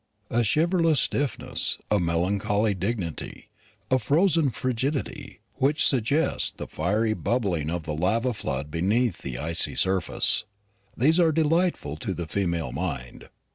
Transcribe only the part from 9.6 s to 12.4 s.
surface, these are delightful to the